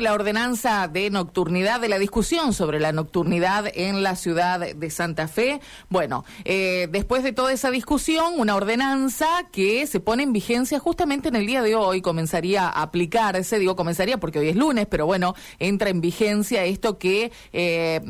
[0.00, 5.28] la ordenanza de nocturnidad, de la discusión sobre la nocturnidad en la ciudad de Santa
[5.28, 5.60] Fe.
[5.88, 11.28] Bueno, eh, después de toda esa discusión, una ordenanza que se pone en vigencia justamente
[11.28, 15.06] en el día de hoy, comenzaría a aplicarse, digo comenzaría porque hoy es lunes, pero
[15.06, 18.00] bueno, entra en vigencia esto que, eh,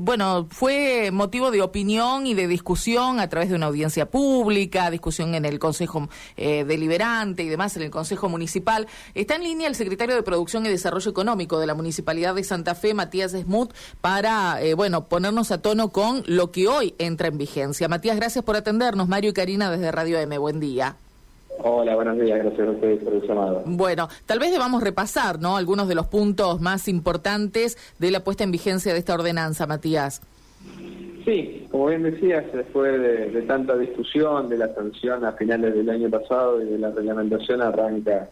[0.00, 5.34] bueno, fue motivo de opinión y de discusión a través de una audiencia pública, discusión
[5.34, 8.86] en el Consejo eh, Deliberante y demás, en el Consejo Municipal.
[9.12, 12.74] Está en línea el secretario de Producción y Desarrollo Económico de la Municipalidad de Santa
[12.74, 17.38] Fe, Matías Smuth, para, eh, bueno, ponernos a tono con lo que hoy entra en
[17.38, 17.88] vigencia.
[17.88, 19.08] Matías, gracias por atendernos.
[19.08, 20.96] Mario y Karina desde Radio M, buen día.
[21.58, 23.62] Hola, buenos días, gracias a ustedes por el llamado.
[23.64, 25.56] Bueno, tal vez debamos repasar, ¿no?
[25.56, 30.20] Algunos de los puntos más importantes de la puesta en vigencia de esta ordenanza, Matías.
[31.24, 35.88] Sí, como bien decías, después de, de tanta discusión de la sanción a finales del
[35.88, 38.28] año pasado y de la reglamentación arranca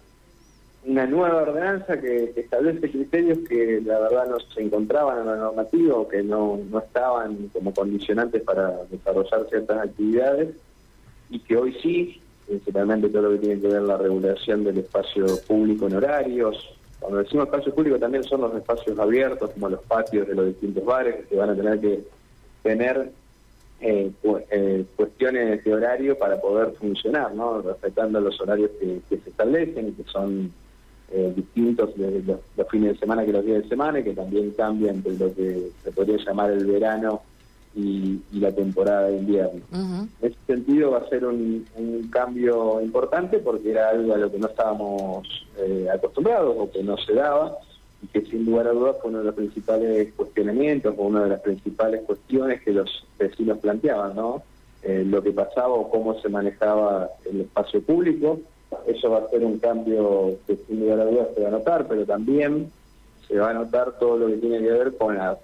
[0.85, 5.97] una nueva ordenanza que, establece criterios que la verdad no se encontraban en la normativa
[5.97, 10.55] o que no, no estaban como condicionantes para desarrollar ciertas actividades
[11.29, 15.27] y que hoy sí, principalmente todo lo que tiene que ver la regulación del espacio
[15.47, 16.77] público en horarios.
[16.99, 20.85] Cuando decimos espacio público también son los espacios abiertos como los patios de los distintos
[20.85, 22.01] bares que van a tener que
[22.63, 23.11] tener
[23.81, 24.11] eh,
[24.51, 27.63] eh, cuestiones de horario para poder funcionar, ¿no?
[27.63, 30.53] respetando los horarios que, se establecen que son
[31.13, 34.51] eh, distintos de los, fines de semana que los días de semana y que también
[34.53, 37.23] cambian de lo que se podría llamar el verano
[37.75, 39.61] y, la temporada de invierno.
[39.73, 41.67] En ese sentido va a ser un,
[42.11, 46.97] cambio importante porque era algo a lo que no estábamos eh, acostumbrados o que no
[46.97, 47.59] se daba
[48.03, 51.31] y que sin lugar a dudas fue uno de los principales cuestionamientos o una de
[51.31, 54.43] las principales cuestiones que los vecinos planteaban, ¿no?
[54.83, 58.41] Eh, lo que pasaba o cómo se manejaba el espacio público
[58.87, 61.87] eso va a ser un cambio que sin lugar a dudas se va a notar,
[61.89, 62.71] pero también
[63.27, 65.39] se va a notar todo lo que tiene que ver con las,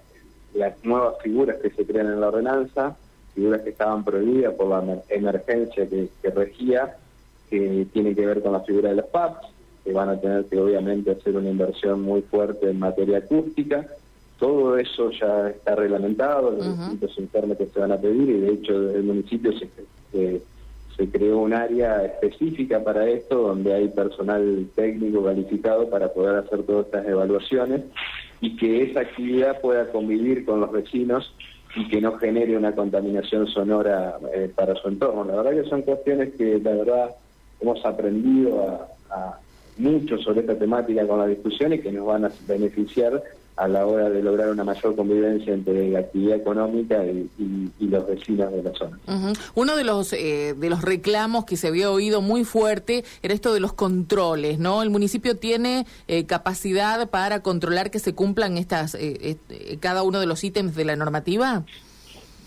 [0.83, 2.95] nuevas figuras que se crean en la ordenanza,
[3.35, 6.97] figuras que estaban prohibidas por la emergencia que, regía,
[7.49, 9.47] que tiene que ver con la figura de los PAPs,
[9.83, 13.87] que van a tener que obviamente hacer una inversión muy fuerte en materia acústica.
[14.39, 18.53] Todo eso ya está reglamentado, los distintos informes que se van a pedir y de
[18.53, 19.69] hecho el municipio se,
[20.11, 20.41] se
[21.05, 26.87] creó un área específica para esto, donde hay personal técnico calificado para poder hacer todas
[26.87, 27.81] estas evaluaciones
[28.41, 31.33] y que esa actividad pueda convivir con los vecinos
[31.75, 35.23] y que no genere una contaminación sonora eh, para su entorno.
[35.25, 37.15] La verdad que son cuestiones que la verdad
[37.59, 39.39] hemos aprendido a
[39.77, 43.21] mucho sobre esta temática con la discusión y que nos van a beneficiar
[43.57, 47.27] a la hora de lograr una mayor convivencia entre la actividad económica y,
[47.79, 48.99] los vecinos de la zona.
[49.55, 53.53] Uno de los eh, de los reclamos que se había oído muy fuerte era esto
[53.53, 54.83] de los controles, ¿no?
[54.83, 59.37] El municipio tiene eh, capacidad para controlar que se cumplan estas eh,
[59.79, 61.63] cada uno de los ítems de la normativa.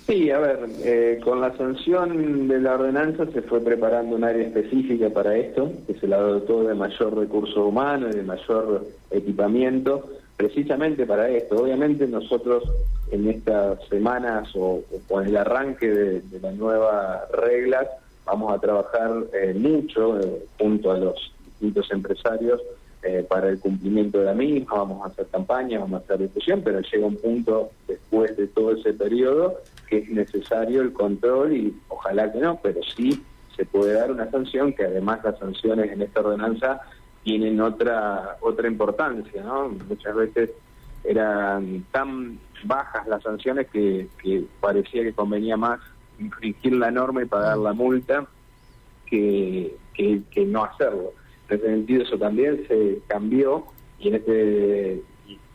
[0.06, 5.09] Sí, a ver, con la sanción de la ordenanza se fue preparando un área específica
[5.09, 11.04] para esto, que se la dotó de mayor recurso humano y de mayor equipamiento precisamente
[11.04, 11.56] para esto.
[11.56, 12.64] Obviamente nosotros
[13.10, 17.86] en estas semanas o, con el arranque de, las nuevas reglas
[18.24, 22.62] vamos a trabajar eh, mucho eh, junto a los distintos empresarios
[23.02, 26.62] eh, para el cumplimiento de la misma, vamos a hacer campañas, vamos a hacer discusión,
[26.64, 29.56] pero llega un punto después de todo ese periodo
[29.88, 33.22] que es necesario el control y ojalá que no, pero sí
[33.56, 36.80] se puede dar una sanción, que además las sanciones en esta ordenanza
[37.30, 39.68] tienen otra otra importancia, ¿no?
[39.88, 40.50] Muchas veces
[41.04, 44.08] eran tan bajas las sanciones que,
[44.60, 45.78] parecía que convenía más
[46.19, 48.26] infringir la norma y pagar la multa
[49.06, 51.12] que, que, no hacerlo.
[51.48, 53.66] En ese sentido eso también se cambió
[54.00, 55.02] y en este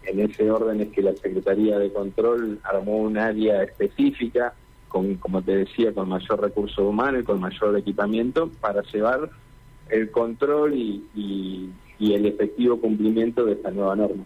[0.03, 4.53] en ese orden es que la Secretaría de Control armó un área específica
[4.87, 9.29] con, como te decía, con mayor recurso humano y con mayor equipamiento para llevar
[9.89, 14.23] el control y, el efectivo cumplimiento de esta nueva norma.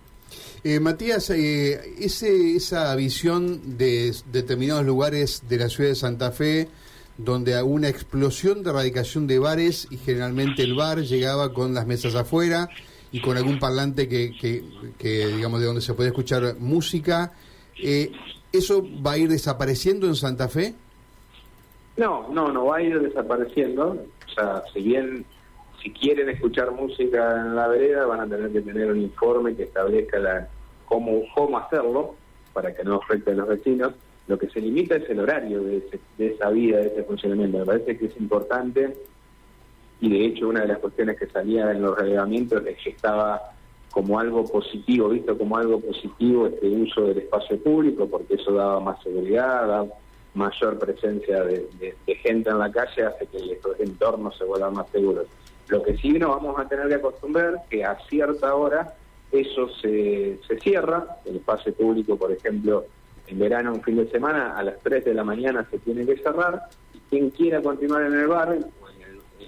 [0.63, 6.67] Eh, Matías, eh, ese, esa visión de determinados lugares de la ciudad de Santa Fe,
[7.17, 11.85] donde hubo una explosión de erradicación de bares y generalmente el bar llegaba con las
[11.85, 12.69] mesas afuera
[13.12, 14.33] y con algún parlante que,
[14.97, 17.33] que, digamos, de donde se puede escuchar música,
[17.81, 18.12] eh,
[18.51, 20.75] ¿eso va a ir desapareciendo en Santa Fe?
[21.97, 23.97] No, no, no va a ir desapareciendo.
[24.27, 25.25] O sea, si bien
[25.81, 29.63] si quieren escuchar música en la vereda van a tener que tener un informe que
[29.63, 30.47] establezca la
[30.85, 31.23] cómo,
[31.57, 32.15] hacerlo
[32.53, 33.93] para que no afecte a los vecinos.
[34.27, 35.83] Lo que se limita es el horario de,
[36.17, 37.59] esa vida, de ese funcionamiento.
[37.59, 38.95] Me parece que es importante
[40.01, 43.53] y de hecho una de las cuestiones que salía en los relevamientos es que estaba
[43.91, 48.79] como algo positivo, visto como algo positivo este uso del espacio público, porque eso daba
[48.79, 49.85] más seguridad, da
[50.35, 55.25] mayor presencia de, gente en la calle, hace que el entorno se vuelva más seguro.
[55.69, 58.94] Lo que sí nos vamos a tener que acostumbrar que a cierta hora
[59.31, 62.86] eso se, se cierra, el espacio público, por ejemplo,
[63.27, 66.18] en verano, un fin de semana, a las 3 de la mañana se tiene que
[66.18, 66.63] cerrar,
[66.94, 68.57] y quien quiera continuar en el bar,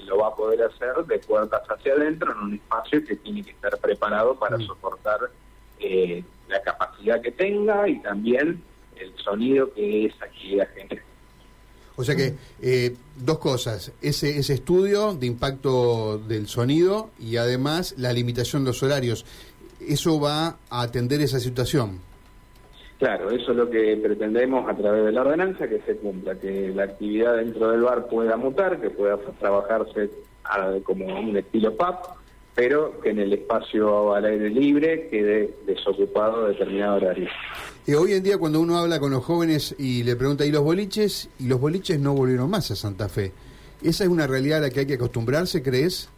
[0.05, 3.51] lo va a poder hacer de puertas hacia adentro en un espacio que tiene que
[3.51, 4.61] estar preparado para mm.
[4.61, 5.19] soportar
[5.79, 8.61] eh, la capacidad que tenga y también
[8.97, 11.03] el sonido que esa actividad genera.
[12.01, 17.93] O sea que eh, dos cosas, ese, ese estudio de impacto del sonido y además
[17.97, 19.23] la limitación de los horarios,
[19.79, 21.99] ¿eso va a atender esa situación?
[22.97, 26.71] Claro, eso es lo que pretendemos a través de la ordenanza, que se cumpla, que
[26.73, 30.09] la actividad dentro del bar pueda mutar, que pueda trabajarse
[30.83, 31.95] como un estilo pub,
[32.55, 37.29] pero que en el espacio al aire libre quede desocupado determinado horario.
[37.85, 40.63] Y hoy en día cuando uno habla con los jóvenes y le pregunta, ¿y los
[40.63, 41.29] boliches?
[41.39, 43.31] Y los boliches no volvieron más a Santa Fe.
[43.81, 46.09] ¿Esa es una realidad a la que hay que acostumbrarse, crees?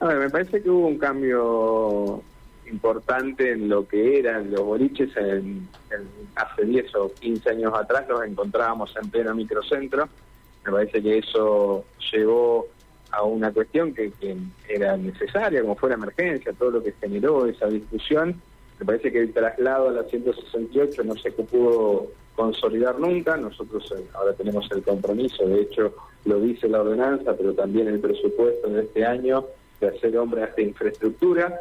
[0.00, 2.22] A ver, me parece que hubo un cambio
[2.68, 5.68] importante en lo que eran los boliches en,
[6.34, 10.08] hace 10 o 15 años atrás los encontrábamos en pleno microcentro
[10.66, 12.35] me parece que eso llevó a
[13.28, 14.12] una cuestión que,
[14.68, 18.40] era necesaria como fue la emergencia todo lo que generó esa discusión.
[18.78, 23.36] Me parece que el traslado a la 168 no se pudo consolidar nunca.
[23.36, 25.94] Nosotros eh, ahora tenemos el compromiso de hecho
[26.24, 29.46] lo dice la ordenanza pero también el presupuesto de este año
[29.80, 31.60] de hacer hombre a esta infraestructura.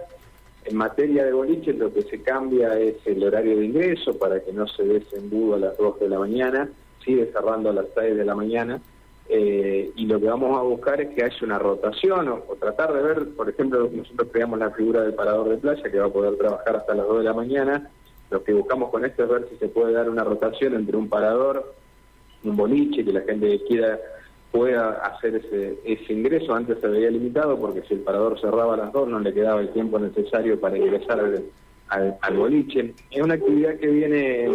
[0.66, 4.52] En materia de boliches lo que se cambia es el horario de ingreso para que
[4.52, 6.70] no se desembudo a las 2 de la mañana,
[7.04, 8.82] sigue cerrando a las 6 de la mañana.
[9.27, 13.01] Eh, y lo que vamos a buscar es que haya una rotación o, tratar de
[13.01, 16.38] ver, por ejemplo, nosotros creamos la figura del parador de playa que va a poder
[16.38, 17.89] trabajar hasta las 2 de la mañana.
[18.30, 21.10] Lo que buscamos con esto es ver si se puede dar una rotación entre un
[21.10, 21.74] parador,
[22.44, 24.00] un boliche, que la gente quiera
[24.51, 26.56] pueda hacer ese, ese ingreso.
[26.56, 29.60] Antes se veía limitado porque si el parador cerraba a las dos no le quedaba
[29.60, 31.19] el tiempo necesario para ingresar
[31.89, 32.94] al, boliche.
[33.12, 34.50] Es una actividad que viene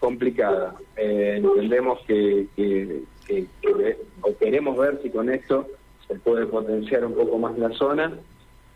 [0.00, 0.74] complicada.
[0.96, 3.02] Eh, entendemos que, que,
[4.22, 5.66] o queremos ver si con esto
[6.06, 8.12] se puede potenciar un poco más la zona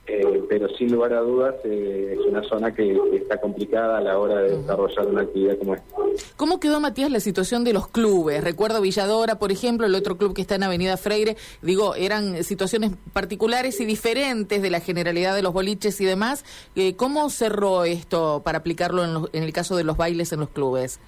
[0.05, 4.19] eh, pero sin lugar a dudas eh, es una zona que, está complicada a la
[4.19, 5.95] hora de desarrollar una actividad como esta.
[6.37, 8.43] ¿Cómo quedó, Matías, la situación de los clubes?
[8.43, 12.91] Recuerdo Villadora, por ejemplo, el otro club que está en Avenida Freire, digo, eran situaciones
[13.13, 16.45] particulares y diferentes de la generalidad de los boliches y demás.
[16.75, 20.49] Eh, ¿Cómo cerró esto para aplicarlo en, en el caso de los bailes en los
[20.49, 20.99] clubes?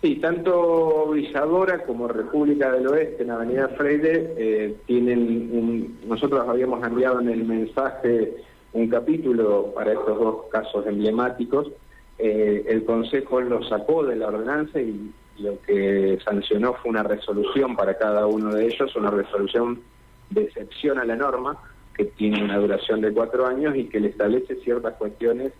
[0.00, 6.82] Sí, tanto Villadora como República del Oeste en Avenida Freire eh, tienen un, nosotros habíamos
[6.86, 8.34] enviado en el mensaje
[8.72, 11.70] un capítulo para estos dos casos emblemáticos.
[12.18, 17.76] Eh, el Consejo lo sacó de la ordenanza y lo que sancionó fue una resolución
[17.76, 19.82] para cada uno de ellos, una resolución
[20.30, 21.58] de excepción a la norma
[21.94, 25.52] que tiene una duración de cuatro años y que le establece ciertas cuestiones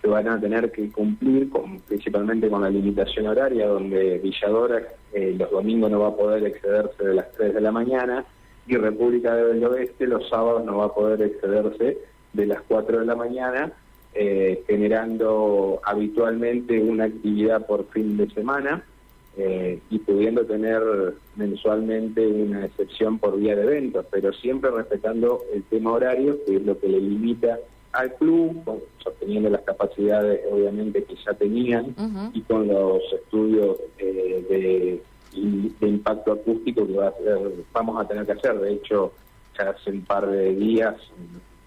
[0.00, 5.34] que van a tener que cumplir con, principalmente con la limitación horaria, donde Villadora eh,
[5.38, 8.24] los domingos no va a poder excederse de las 3 de la mañana
[8.66, 11.98] y República del Oeste los sábados no va a poder excederse
[12.32, 13.72] de las 4 de la mañana,
[14.14, 18.84] eh, generando habitualmente una actividad por fin de semana
[19.38, 20.82] eh, y pudiendo tener
[21.36, 26.62] mensualmente una excepción por día de eventos, pero siempre respetando el tema horario, que es
[26.62, 27.58] lo que le limita
[27.92, 31.94] al club, sosteniendo las capacidades obviamente que ya tenían
[32.32, 35.02] y con los estudios eh, de,
[35.86, 36.94] impacto acústico que
[37.72, 38.58] vamos a tener que hacer.
[38.58, 39.12] De hecho,
[39.58, 40.94] ya hace un par de días,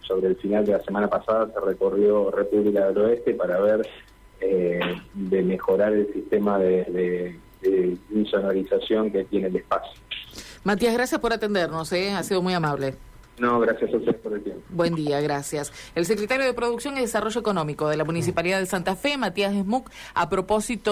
[0.01, 3.87] sobre el final de la semana pasada, se recorrió República del Oeste para ver
[4.41, 4.79] eh,
[5.13, 7.39] de mejorar el sistema de,
[8.09, 10.01] insonorización que tiene el espacio.
[10.63, 12.11] Matías, gracias por atendernos, ¿eh?
[12.11, 12.95] ha sido muy amable.
[13.37, 14.61] No, gracias a usted por el tiempo.
[14.69, 15.71] Buen día, gracias.
[15.95, 19.89] El secretario de Producción y Desarrollo Económico de la Municipalidad de Santa Fe, Matías Smuck,
[20.13, 20.89] a propósito